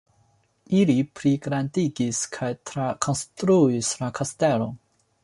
[0.77, 4.73] Ili pligrandigis kaj trakonstruis la kastelon.